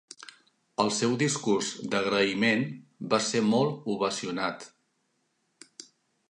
El 0.83 0.87
seu 0.99 1.11
discurs 1.23 1.69
d'agraïment 1.91 2.65
va 3.13 3.21
ser 3.27 3.43
molt 3.51 3.87
ovacionat. 3.97 4.67